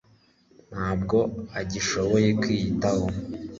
ntabwo 0.71 1.17
agishoboye 1.59 2.29
kwiyitaho 2.41 3.05